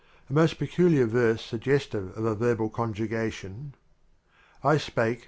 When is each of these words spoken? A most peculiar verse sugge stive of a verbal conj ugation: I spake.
A 0.31 0.33
most 0.33 0.57
peculiar 0.57 1.05
verse 1.05 1.43
sugge 1.51 1.77
stive 1.79 2.17
of 2.17 2.25
a 2.25 2.33
verbal 2.33 2.71
conj 2.71 2.97
ugation: 2.97 3.73
I 4.63 4.77
spake. 4.77 5.19